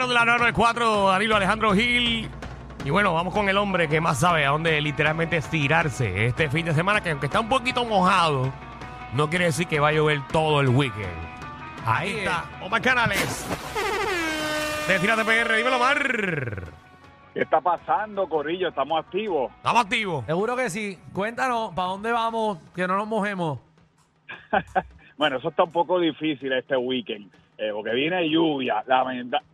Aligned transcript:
reguero 0.00 0.08
de 0.08 0.14
la 0.14 0.24
994, 0.24 1.08
Danilo 1.08 1.36
Alejandro 1.36 1.74
Gil. 1.74 2.28
Y 2.84 2.90
bueno, 2.90 3.12
vamos 3.12 3.34
con 3.34 3.48
el 3.50 3.58
hombre 3.58 3.88
que 3.88 4.00
más 4.00 4.20
sabe 4.20 4.46
a 4.46 4.50
dónde 4.50 4.80
literalmente 4.80 5.36
estirarse 5.36 6.26
este 6.26 6.48
fin 6.48 6.64
de 6.64 6.72
semana, 6.72 7.02
que 7.02 7.10
aunque 7.10 7.26
está 7.26 7.40
un 7.40 7.48
poquito 7.50 7.84
mojado, 7.84 8.50
no 9.12 9.28
quiere 9.28 9.46
decir 9.46 9.66
que 9.66 9.78
va 9.80 9.88
a 9.88 9.92
llover 9.92 10.20
todo 10.32 10.60
el 10.62 10.68
weekend. 10.68 11.04
Ahí 11.84 12.10
está, 12.20 12.44
Omar 12.62 12.80
Canales. 12.80 13.46
De 14.88 14.98
Tírate 14.98 15.24
PR, 15.24 15.54
dímelo, 15.56 15.76
Omar. 15.76 16.64
¿Qué 17.34 17.42
está 17.42 17.60
pasando, 17.60 18.26
Corillo? 18.28 18.68
Estamos 18.68 19.04
activos. 19.04 19.52
Estamos 19.58 19.84
activos. 19.84 20.24
Seguro 20.24 20.56
que 20.56 20.70
sí. 20.70 20.98
Cuéntanos, 21.12 21.74
¿para 21.74 21.88
dónde 21.88 22.10
vamos? 22.12 22.58
Que 22.74 22.86
no 22.88 22.96
nos 22.96 23.06
mojemos. 23.06 23.58
Bueno, 25.18 25.36
eso 25.36 25.50
está 25.50 25.64
un 25.64 25.70
poco 25.70 26.00
difícil 26.00 26.50
este 26.54 26.74
weekend, 26.78 27.30
eh, 27.58 27.68
porque 27.74 27.90
viene 27.90 28.26
lluvia. 28.30 28.82
Lamenta- 28.86 29.36
la- 29.36 29.44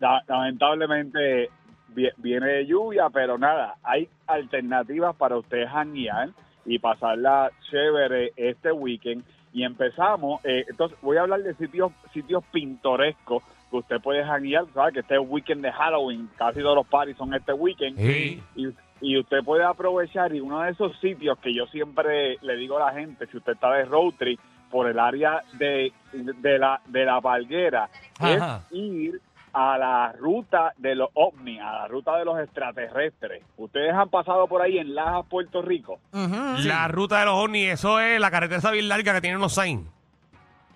lamentablemente 0.00 1.50
vi- 1.88 2.10
viene 2.18 2.66
lluvia, 2.66 3.08
pero 3.10 3.38
nada, 3.38 3.76
hay 3.82 4.08
alternativas 4.26 5.14
para 5.16 5.36
ustedes 5.36 5.68
janguear 5.70 6.30
y 6.66 6.78
pasarla 6.78 7.50
chévere 7.70 8.32
este 8.36 8.72
weekend. 8.72 9.24
Y 9.52 9.62
empezamos, 9.62 10.44
eh, 10.44 10.64
entonces 10.68 10.98
voy 11.00 11.16
a 11.16 11.20
hablar 11.22 11.40
de 11.42 11.54
sitios 11.54 11.92
sitios 12.12 12.42
pintorescos 12.52 13.42
que 13.70 13.76
usted 13.76 14.00
puede 14.00 14.24
janguear, 14.24 14.64
¿sabes? 14.74 14.94
Que 14.94 15.00
este 15.00 15.18
weekend 15.18 15.62
de 15.62 15.70
Halloween, 15.72 16.28
casi 16.36 16.60
todos 16.60 16.74
los 16.76 16.86
parties 16.86 17.16
son 17.16 17.32
este 17.34 17.52
weekend. 17.52 17.96
Sí. 17.98 18.42
y, 18.56 18.68
y 19.00 19.18
usted 19.18 19.44
puede 19.44 19.62
aprovechar 19.64 20.34
y 20.34 20.40
uno 20.40 20.60
de 20.62 20.70
esos 20.70 20.98
sitios 20.98 21.38
que 21.38 21.52
yo 21.54 21.66
siempre 21.66 22.36
le 22.42 22.56
digo 22.56 22.78
a 22.78 22.86
la 22.86 22.98
gente, 22.98 23.26
si 23.26 23.36
usted 23.36 23.52
está 23.52 23.70
de 23.72 23.84
road 23.84 24.14
trip 24.18 24.40
por 24.70 24.88
el 24.88 24.98
área 24.98 25.42
de, 25.58 25.92
de 26.12 26.58
la 26.58 26.80
de 26.86 27.04
la 27.04 27.20
Valguera, 27.20 27.88
Ajá. 28.18 28.62
es 28.70 28.76
ir 28.76 29.20
a 29.54 29.78
la 29.78 30.12
ruta 30.18 30.74
de 30.78 30.94
los 30.96 31.08
ovnis, 31.14 31.60
a 31.60 31.72
la 31.72 31.88
ruta 31.88 32.16
de 32.18 32.24
los 32.24 32.38
extraterrestres. 32.40 33.42
Ustedes 33.56 33.94
han 33.94 34.08
pasado 34.08 34.48
por 34.48 34.60
ahí 34.60 34.78
en 34.78 34.94
Lajas, 34.94 35.24
Puerto 35.30 35.62
Rico. 35.62 36.00
La 36.12 36.88
ruta 36.88 37.20
de 37.20 37.26
los 37.26 37.34
ovnis, 37.36 37.70
eso 37.70 38.00
es 38.00 38.18
la 38.20 38.30
carretera 38.32 38.58
esa 38.58 38.70
bien 38.72 38.88
larga 38.88 39.14
que 39.14 39.20
tiene 39.20 39.36
unos 39.36 39.54
signs. 39.54 39.88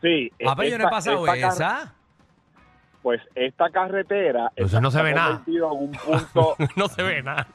Sí. 0.01 0.31
Ah, 0.47 0.55
pero 0.57 0.69
yo 0.71 0.79
no 0.79 0.87
he 0.87 0.91
pasado 0.91 1.27
esa. 1.27 1.93
Pues 3.03 3.21
esta 3.35 3.71
carretera 3.71 4.51
Pues 4.57 4.67
está 4.67 4.81
no 4.81 4.91
se 4.91 5.03
ve 5.03 5.13
nada. 5.15 5.29
convertido 5.39 5.73
en 5.73 5.79
un 5.83 5.93
punto 5.93 6.57
no 6.77 6.89
se 6.89 7.03
ve 7.03 7.23
nada. 7.23 7.47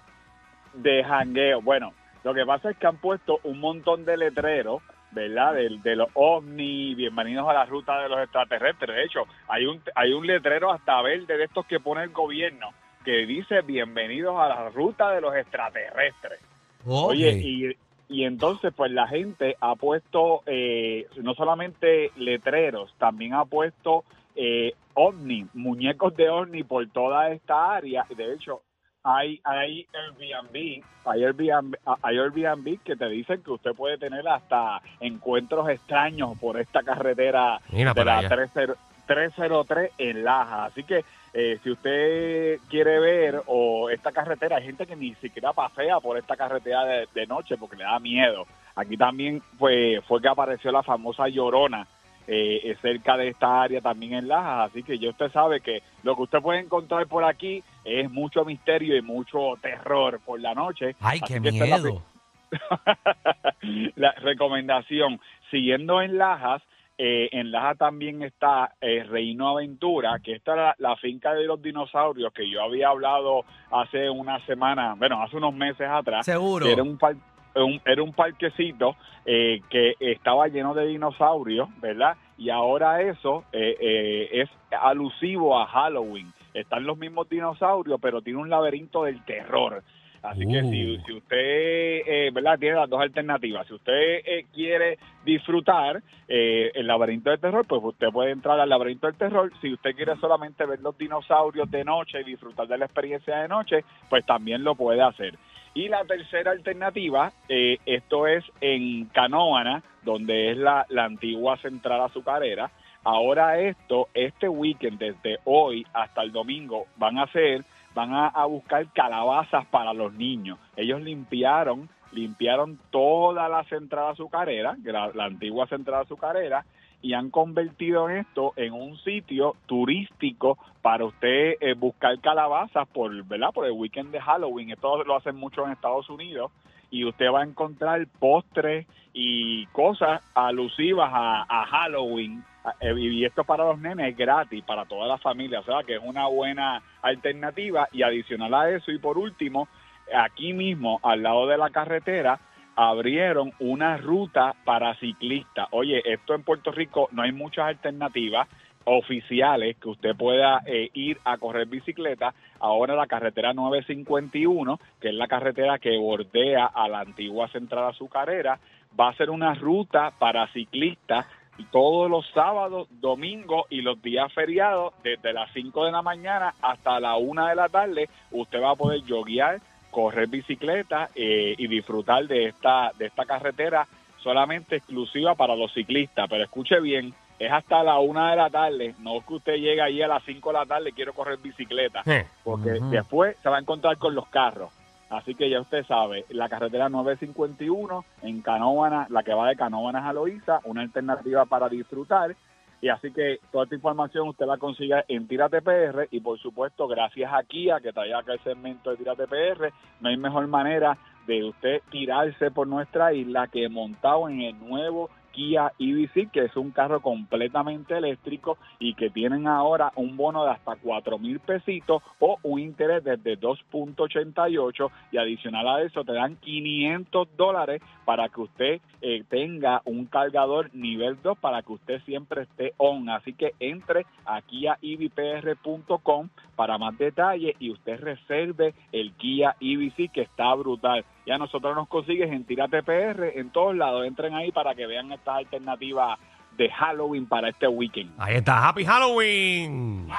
de 0.73 1.03
jangueo. 1.03 1.61
Bueno, 1.61 1.93
lo 2.23 2.33
que 2.33 2.45
pasa 2.45 2.69
es 2.71 2.77
que 2.77 2.87
han 2.87 2.97
puesto 2.97 3.39
un 3.43 3.59
montón 3.59 4.03
de 4.05 4.17
letreros, 4.17 4.81
¿verdad? 5.13 5.53
De, 5.53 5.69
de 5.83 5.95
los 5.95 6.09
ovnis, 6.13 6.97
bienvenidos 6.97 7.47
a 7.47 7.53
la 7.53 7.65
ruta 7.65 8.01
de 8.01 8.09
los 8.09 8.19
extraterrestres. 8.19 8.95
De 8.95 9.03
hecho, 9.03 9.23
hay 9.47 9.65
un, 9.65 9.81
hay 9.95 10.13
un 10.13 10.25
letrero 10.25 10.71
hasta 10.71 11.01
verde 11.01 11.37
de 11.37 11.43
estos 11.43 11.65
que 11.65 11.79
pone 11.79 12.03
el 12.03 12.09
gobierno 12.09 12.69
que 13.03 13.25
dice 13.25 13.61
bienvenidos 13.61 14.35
a 14.39 14.47
la 14.47 14.69
ruta 14.69 15.11
de 15.11 15.21
los 15.21 15.35
extraterrestres. 15.35 16.39
Oye, 16.85 17.31
y, 17.31 17.77
y 18.09 18.23
entonces 18.25 18.73
pues 18.75 18.91
la 18.91 19.07
gente 19.07 19.55
ha 19.59 19.75
puesto 19.75 20.41
eh, 20.45 21.07
no 21.21 21.33
solamente 21.33 22.11
letreros, 22.15 22.93
también 22.97 23.33
ha 23.33 23.45
puesto 23.45 24.03
eh, 24.35 24.73
ovni, 24.93 25.45
muñecos 25.53 26.15
de 26.15 26.29
ovni 26.29 26.63
por 26.63 26.87
toda 26.89 27.29
esta 27.31 27.73
área. 27.73 28.05
De 28.15 28.33
hecho, 28.33 28.61
hay, 29.03 29.41
hay 29.43 29.85
Airbnb, 29.93 30.83
hay 31.05 31.23
Airbnb, 31.23 31.75
hay 32.01 32.17
Airbnb 32.17 32.81
que 32.83 32.95
te 32.95 33.09
dicen 33.09 33.43
que 33.43 33.51
usted 33.51 33.73
puede 33.73 33.97
tener 33.97 34.27
hasta 34.27 34.81
encuentros 34.99 35.69
extraños 35.69 36.37
por 36.39 36.59
esta 36.59 36.83
carretera 36.83 37.59
Mira 37.71 37.93
de 37.93 38.05
la 38.05 38.19
allá. 38.19 38.29
30 38.29 38.75
303 39.05 39.91
en 39.97 40.23
Laja. 40.23 40.65
Así 40.65 40.83
que 40.83 41.03
eh, 41.33 41.59
si 41.61 41.71
usted 41.71 42.59
quiere 42.69 42.99
ver 42.99 43.41
o 43.47 43.89
esta 43.89 44.13
carretera, 44.13 44.57
hay 44.57 44.63
gente 44.63 44.87
que 44.87 44.95
ni 44.95 45.13
siquiera 45.15 45.51
pasea 45.51 45.99
por 45.99 46.17
esta 46.17 46.37
carretera 46.37 46.85
de, 46.85 47.07
de 47.13 47.27
noche 47.27 47.57
porque 47.57 47.75
le 47.75 47.83
da 47.83 47.99
miedo. 47.99 48.45
Aquí 48.75 48.95
también 48.95 49.41
fue, 49.59 50.01
fue 50.07 50.21
que 50.21 50.29
apareció 50.29 50.71
la 50.71 50.83
famosa 50.83 51.27
Llorona 51.27 51.85
eh, 52.27 52.75
cerca 52.81 53.17
de 53.17 53.29
esta 53.29 53.61
área 53.61 53.81
también 53.81 54.13
en 54.13 54.27
Lajas. 54.27 54.71
Así 54.71 54.83
que 54.83 54.97
ya 54.97 55.09
usted 55.09 55.31
sabe 55.31 55.61
que 55.61 55.81
lo 56.03 56.15
que 56.15 56.23
usted 56.23 56.39
puede 56.39 56.59
encontrar 56.59 57.07
por 57.07 57.23
aquí 57.23 57.63
es 57.83 58.09
mucho 58.09 58.45
misterio 58.45 58.95
y 58.97 59.01
mucho 59.01 59.55
terror 59.61 60.19
por 60.25 60.39
la 60.39 60.53
noche. 60.53 60.95
Ay, 60.99 61.19
Así 61.21 61.33
qué 61.33 61.39
miedo. 61.39 62.03
la 63.95 64.11
recomendación, 64.13 65.19
siguiendo 65.49 66.01
en 66.01 66.17
Lajas, 66.17 66.61
eh, 66.97 67.29
en 67.31 67.51
Lajas 67.51 67.77
también 67.77 68.21
está 68.21 68.75
eh, 68.79 69.03
Reino 69.03 69.49
Aventura, 69.49 70.19
que 70.23 70.33
esta 70.33 70.53
era 70.53 70.75
la, 70.77 70.95
finca 70.97 71.33
de 71.33 71.45
los 71.45 71.61
dinosaurios 71.61 72.31
que 72.33 72.47
yo 72.49 72.61
había 72.61 72.89
hablado 72.89 73.43
hace 73.71 74.09
una 74.09 74.39
semana, 74.45 74.93
bueno, 74.95 75.21
hace 75.21 75.37
unos 75.37 75.55
meses 75.55 75.87
atrás. 75.89 76.25
Seguro. 76.25 76.67
Era 76.67 76.83
un, 76.83 76.97
par- 76.97 77.15
un- 77.55 77.81
era 77.85 78.01
un 78.03 78.13
parquecito 78.13 78.95
eh, 79.25 79.61
que 79.69 79.95
estaba 79.99 80.47
lleno 80.47 80.73
de 80.73 80.87
dinosaurios, 80.87 81.69
¿verdad? 81.79 82.15
Y 82.37 82.49
ahora 82.49 83.01
eso 83.01 83.43
eh, 83.53 83.77
eh, 83.79 84.29
es 84.41 84.49
alusivo 84.81 85.57
a 85.59 85.65
Halloween. 85.67 86.31
Están 86.53 86.83
los 86.85 86.97
mismos 86.97 87.29
dinosaurios, 87.29 87.99
pero 88.01 88.21
tiene 88.21 88.39
un 88.39 88.49
laberinto 88.49 89.03
del 89.05 89.23
terror. 89.25 89.81
Así 90.21 90.45
que 90.47 90.61
si, 90.61 90.95
Uh. 90.95 91.01
si 91.05 91.11
usted, 91.11 91.35
eh, 91.37 92.29
¿verdad? 92.33 92.57
Tiene 92.57 92.77
las 92.77 92.89
dos 92.89 93.01
alternativas. 93.01 93.67
Si 93.67 93.73
usted 93.73 94.21
eh, 94.25 94.45
quiere 94.53 94.97
disfrutar 95.25 96.01
eh, 96.29 96.71
el 96.75 96.87
laberinto 96.87 97.29
del 97.29 97.39
terror, 97.41 97.65
pues 97.67 97.81
usted 97.83 98.07
puede 98.09 98.31
entrar 98.31 98.57
al 98.59 98.69
laberinto 98.69 99.07
del 99.07 99.17
terror. 99.17 99.51
Si 99.61 99.73
usted 99.73 99.93
quiere 99.95 100.15
solamente 100.17 100.65
ver 100.65 100.79
los 100.79 100.97
dinosaurios 100.97 101.69
de 101.69 101.83
noche 101.83 102.21
y 102.21 102.23
disfrutar 102.23 102.67
de 102.67 102.77
la 102.77 102.85
experiencia 102.85 103.39
de 103.39 103.47
noche, 103.49 103.83
pues 104.09 104.25
también 104.25 104.63
lo 104.63 104.75
puede 104.75 105.01
hacer. 105.01 105.33
Y 105.75 105.87
la 105.87 106.03
tercera 106.05 106.51
alternativa, 106.51 107.31
eh, 107.49 107.77
esto 107.85 108.27
es 108.27 108.43
en 108.61 109.05
Canóvana, 109.05 109.81
donde 110.03 110.51
es 110.51 110.57
la, 110.57 110.85
la 110.89 111.05
antigua 111.05 111.57
central 111.57 112.01
azucarera. 112.01 112.69
Ahora 113.03 113.59
esto, 113.59 114.07
este 114.13 114.47
weekend, 114.47 114.99
desde 114.99 115.39
hoy 115.45 115.85
hasta 115.93 116.21
el 116.21 116.31
domingo, 116.31 116.85
van 116.97 117.17
a 117.17 117.27
ser, 117.27 117.65
van 117.95 118.13
a, 118.13 118.27
a 118.27 118.45
buscar 118.45 118.85
calabazas 118.93 119.65
para 119.65 119.93
los 119.93 120.13
niños. 120.13 120.59
Ellos 120.75 121.01
limpiaron, 121.01 121.89
limpiaron 122.11 122.79
toda 122.91 123.49
la 123.49 123.63
central 123.63 124.11
azucarera, 124.11 124.77
la, 124.83 125.11
la 125.13 125.25
antigua 125.25 125.65
central 125.67 126.03
azucarera, 126.03 126.65
y 127.03 127.13
han 127.13 127.29
convertido 127.29 128.09
esto 128.09 128.53
en 128.55 128.73
un 128.73 128.97
sitio 128.99 129.55
turístico 129.67 130.57
para 130.81 131.03
usted 131.03 131.55
eh, 131.59 131.73
buscar 131.73 132.17
calabazas 132.21 132.87
por, 132.87 133.23
¿verdad? 133.25 133.51
por 133.53 133.65
el 133.65 133.73
weekend 133.73 134.11
de 134.11 134.21
Halloween. 134.21 134.71
Esto 134.71 135.03
lo 135.03 135.17
hacen 135.17 135.35
mucho 135.35 135.65
en 135.65 135.73
Estados 135.73 136.09
Unidos 136.09 136.49
y 136.89 137.03
usted 137.03 137.25
va 137.29 137.41
a 137.41 137.45
encontrar 137.45 138.07
postres 138.19 138.87
y 139.13 139.65
cosas 139.67 140.21
alusivas 140.33 141.11
a, 141.13 141.45
a 141.47 141.65
Halloween. 141.65 142.41
Eh, 142.79 142.93
Y 142.97 143.25
esto 143.25 143.43
para 143.43 143.65
los 143.65 143.79
nenes 143.79 144.11
es 144.11 144.17
gratis, 144.17 144.63
para 144.63 144.85
toda 144.85 145.05
la 145.05 145.17
familia, 145.17 145.59
o 145.59 145.63
sea 145.63 145.83
que 145.83 145.95
es 145.95 146.01
una 146.01 146.27
buena 146.27 146.81
alternativa. 147.01 147.89
Y 147.91 148.03
adicional 148.03 148.53
a 148.53 148.69
eso, 148.69 148.91
y 148.91 148.97
por 148.97 149.17
último, 149.17 149.67
aquí 150.15 150.53
mismo, 150.53 151.01
al 151.03 151.21
lado 151.21 151.47
de 151.47 151.57
la 151.57 151.69
carretera, 151.69 152.39
abrieron 152.75 153.51
una 153.59 153.97
ruta 153.97 154.55
para 154.63 154.95
ciclistas. 154.95 155.67
Oye, 155.71 156.01
esto 156.05 156.33
en 156.33 156.43
Puerto 156.43 156.71
Rico 156.71 157.09
no 157.11 157.21
hay 157.21 157.31
muchas 157.31 157.67
alternativas 157.67 158.47
oficiales 158.85 159.77
que 159.77 159.89
usted 159.89 160.15
pueda 160.15 160.61
eh, 160.65 160.89
ir 160.93 161.17
a 161.23 161.37
correr 161.37 161.67
bicicleta. 161.67 162.33
Ahora 162.59 162.95
la 162.95 163.07
carretera 163.07 163.53
951, 163.53 164.79
que 164.99 165.09
es 165.09 165.15
la 165.15 165.27
carretera 165.27 165.79
que 165.79 165.97
bordea 165.97 166.65
a 166.65 166.87
la 166.87 166.99
antigua 166.99 167.47
central 167.49 167.89
azucarera, 167.89 168.59
va 168.99 169.09
a 169.09 169.15
ser 169.15 169.29
una 169.29 169.53
ruta 169.53 170.11
para 170.19 170.47
ciclistas 170.51 171.25
todos 171.71 172.09
los 172.09 172.25
sábados, 172.33 172.87
domingos 172.89 173.65
y 173.69 173.81
los 173.81 174.01
días 174.01 174.31
feriados, 174.33 174.93
desde 175.03 175.33
las 175.33 175.51
5 175.53 175.85
de 175.85 175.91
la 175.91 176.01
mañana 176.01 176.53
hasta 176.61 176.99
la 176.99 177.15
1 177.15 177.47
de 177.47 177.55
la 177.55 177.69
tarde, 177.69 178.09
usted 178.31 178.61
va 178.61 178.71
a 178.71 178.75
poder 178.75 179.01
yoguear, 179.03 179.61
correr 179.93 180.27
bicicleta 180.27 181.09
eh, 181.15 181.55
y 181.57 181.67
disfrutar 181.67 182.27
de 182.27 182.47
esta, 182.47 182.91
de 182.97 183.05
esta 183.05 183.25
carretera 183.25 183.87
solamente 184.17 184.77
exclusiva 184.77 185.35
para 185.35 185.55
los 185.55 185.73
ciclistas. 185.73 186.27
Pero 186.29 186.43
escuche 186.43 186.81
bien, 186.81 187.13
es 187.39 187.51
hasta 187.51 187.83
la 187.83 187.99
1 187.99 188.29
de 188.31 188.35
la 188.35 188.49
tarde, 188.49 188.95
no 188.99 189.17
es 189.17 189.25
que 189.25 189.33
usted 189.35 189.53
llegue 189.55 189.81
ahí 189.81 190.01
a 190.01 190.07
las 190.07 190.23
5 190.23 190.49
de 190.49 190.53
la 190.53 190.65
tarde 190.65 190.89
y 190.89 190.93
quiero 190.93 191.13
correr 191.13 191.37
bicicleta, 191.37 192.03
porque 192.43 192.79
después 192.89 193.37
se 193.41 193.49
va 193.49 193.57
a 193.57 193.61
encontrar 193.61 193.97
con 193.97 194.15
los 194.15 194.27
carros. 194.27 194.71
Así 195.09 195.35
que 195.35 195.47
ya 195.47 195.61
usted 195.61 195.85
sabe, 195.85 196.25
la 196.29 196.49
carretera 196.49 196.89
951 196.89 198.03
en 198.23 198.41
Canóvana, 198.41 199.05
la 199.09 199.21
que 199.21 199.33
va 199.33 199.47
de 199.47 199.55
Canóvanas 199.55 200.05
a 200.05 200.13
Loíza, 200.13 200.59
una 200.63 200.81
alternativa 200.81 201.45
para 201.45 201.69
disfrutar. 201.69 202.35
Y 202.83 202.89
así 202.89 203.13
que 203.13 203.39
toda 203.49 203.63
esta 203.63 203.75
información 203.75 204.27
usted 204.27 204.45
la 204.45 204.57
consigue 204.57 205.05
en 205.07 205.25
Tírate 205.25 205.61
PR 205.61 206.09
y 206.11 206.19
por 206.19 206.37
supuesto 206.37 206.85
gracias 206.85 207.31
a 207.33 207.41
Kia 207.43 207.79
que 207.79 207.93
trae 207.93 208.13
acá 208.13 208.33
el 208.33 208.43
segmento 208.43 208.89
de 208.89 208.97
Tírate 208.97 209.25
PR, 209.25 209.71
no 210.01 210.09
hay 210.09 210.17
mejor 210.17 210.47
manera 210.47 210.97
de 211.25 211.45
usted 211.45 211.81
tirarse 211.89 212.51
por 212.51 212.67
nuestra 212.67 213.13
isla 213.13 213.47
que 213.47 213.69
montado 213.69 214.27
en 214.27 214.41
el 214.41 214.59
nuevo 214.59 215.09
Kia 215.33 215.73
EV6, 215.77 216.31
que 216.31 216.45
es 216.45 216.55
un 216.55 216.71
carro 216.71 217.01
completamente 217.01 217.97
eléctrico 217.97 218.57
y 218.79 218.93
que 218.93 219.09
tienen 219.09 219.47
ahora 219.47 219.91
un 219.95 220.15
bono 220.15 220.45
de 220.45 220.51
hasta 220.51 220.77
4 220.77 221.19
mil 221.19 221.39
pesitos 221.39 222.01
o 222.19 222.37
un 222.43 222.59
interés 222.59 223.03
desde 223.03 223.37
2.88 223.37 224.91
y 225.11 225.17
adicional 225.17 225.67
a 225.67 225.81
eso 225.81 226.05
te 226.05 226.13
dan 226.13 226.37
500 226.37 227.27
dólares 227.35 227.81
para 228.05 228.29
que 228.29 228.41
usted 228.41 228.81
eh, 229.01 229.23
tenga 229.29 229.81
un 229.85 230.05
cargador 230.05 230.69
nivel 230.73 231.17
2 231.21 231.37
para 231.39 231.61
que 231.61 231.73
usted 231.73 232.01
siempre 232.03 232.43
esté 232.43 232.73
on. 232.77 233.09
Así 233.09 233.33
que 233.33 233.53
entre 233.59 234.05
aquí 234.25 234.67
a 234.67 234.77
evpr.com 234.81 236.29
para 236.55 236.77
más 236.77 236.97
detalles 236.97 237.55
y 237.59 237.71
usted 237.71 237.99
reserve 237.99 238.73
el 238.91 239.13
Kia 239.13 239.55
EV6 239.59 240.11
que 240.11 240.21
está 240.21 240.53
brutal. 240.55 241.05
Ya 241.25 241.37
nosotros 241.37 241.75
nos 241.75 241.87
consigues 241.87 242.31
en 242.31 242.45
Tírate 242.45 242.83
PR 242.83 243.37
en 243.37 243.49
todos 243.51 243.75
lados. 243.75 244.05
Entren 244.05 244.33
ahí 244.33 244.51
para 244.51 244.75
que 244.75 244.85
vean 244.85 245.11
estas 245.11 245.37
alternativas 245.37 246.19
de 246.57 246.69
Halloween 246.69 247.25
para 247.25 247.49
este 247.49 247.67
weekend. 247.67 248.11
Ahí 248.17 248.35
está, 248.35 248.67
Happy 248.67 248.85
Halloween. 248.85 250.07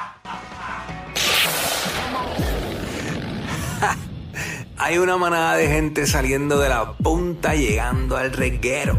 Hay 4.76 4.98
una 4.98 5.16
manada 5.16 5.56
de 5.56 5.69
gente 5.69 6.04
saliendo 6.06 6.58
de 6.58 6.69
la 6.69 6.92
punta 6.94 7.54
llegando 7.54 8.16
al 8.16 8.32
reguero. 8.32 8.98